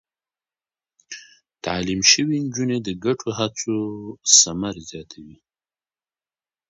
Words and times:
تعليم 1.65 2.01
شوې 2.11 2.37
نجونې 2.45 2.77
د 2.83 2.89
ګډو 3.03 3.29
هڅو 3.39 3.77
ثمر 4.39 4.75
زياتوي. 4.89 5.37